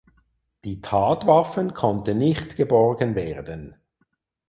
Die 0.65 0.81
Tatwaffen 0.81 1.75
konnten 1.75 2.17
nicht 2.17 2.55
geborgen 2.55 3.13
werden. 3.13 3.75